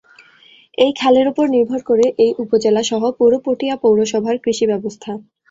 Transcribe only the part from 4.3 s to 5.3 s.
কৃষি ব্যবস্থা।